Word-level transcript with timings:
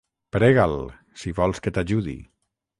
Prega'l, 0.37 0.73
si 1.25 1.35
vols 1.43 1.63
que 1.67 1.77
t'ajudi. 1.79 2.19